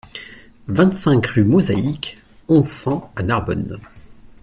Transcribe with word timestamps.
vingt-cinq 0.67 1.27
rue 1.27 1.43
Mosaïque, 1.43 2.17
onze, 2.47 2.65
cent 2.65 3.11
à 3.15 3.21
Narbonne 3.21 3.79